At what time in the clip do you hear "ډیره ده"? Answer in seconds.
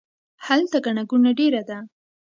1.39-1.77